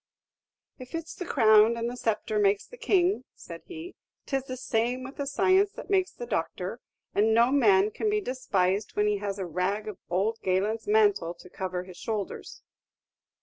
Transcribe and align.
"If 0.79 0.95
it's 0.95 1.13
the 1.13 1.27
crown 1.27 1.77
and 1.77 1.87
the 1.87 1.95
sceptre 1.95 2.39
makes 2.39 2.65
the 2.65 2.75
king," 2.75 3.23
said 3.35 3.61
he, 3.67 3.93
"'tis 4.25 4.45
the 4.45 4.57
same 4.57 5.03
with 5.03 5.17
the 5.17 5.27
science 5.27 5.73
that 5.73 5.91
makes 5.91 6.11
the 6.11 6.25
doctor; 6.25 6.79
and 7.13 7.35
no 7.35 7.51
man 7.51 7.91
can 7.91 8.09
be 8.09 8.19
despised 8.19 8.95
when 8.95 9.05
he 9.05 9.17
has 9.19 9.37
a 9.37 9.45
rag 9.45 9.87
of 9.87 9.99
ould 10.11 10.39
Galen's 10.41 10.87
mantle 10.87 11.35
to 11.35 11.51
cover 11.51 11.83
his 11.83 11.97
shoulders." 11.97 12.63